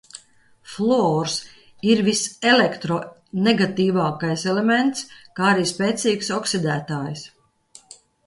Fluors 0.75 1.33
ir 1.89 1.99
viselektronegatīvākais 2.07 4.45
elements, 4.55 5.05
kā 5.41 5.45
arī 5.51 5.69
spēcīgs 5.75 6.31
oksidētājs. 6.39 7.27